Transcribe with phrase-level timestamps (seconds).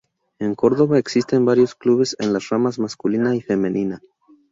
[0.39, 4.01] En Córdoba existen varios clubes en las ramas masculina y femenina.